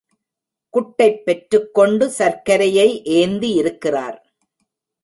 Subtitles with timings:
[0.69, 4.17] குட்டைப் பெற்றுக் கொண்டு சர்க்கரையை ஏந்தியிருக்கிறார்.